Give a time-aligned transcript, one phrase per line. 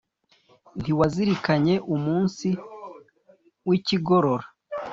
[0.79, 2.47] ntiwazirikanye umunsi
[3.67, 4.47] w’i kigorora?